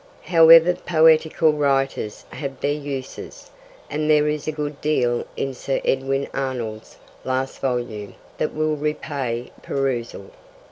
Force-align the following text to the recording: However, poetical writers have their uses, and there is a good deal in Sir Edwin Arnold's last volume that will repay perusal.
However, 0.23 0.73
poetical 0.73 1.53
writers 1.53 2.25
have 2.31 2.59
their 2.61 2.71
uses, 2.73 3.51
and 3.87 4.09
there 4.09 4.27
is 4.27 4.47
a 4.47 4.51
good 4.51 4.81
deal 4.81 5.27
in 5.37 5.53
Sir 5.53 5.79
Edwin 5.85 6.27
Arnold's 6.33 6.97
last 7.23 7.59
volume 7.59 8.15
that 8.39 8.51
will 8.51 8.75
repay 8.75 9.51
perusal. 9.61 10.31